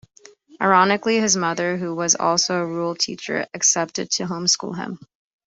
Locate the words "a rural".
2.55-2.95